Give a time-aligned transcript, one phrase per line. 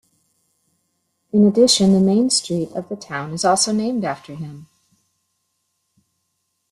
[1.31, 4.67] In addition, the main street of the town is also named after him.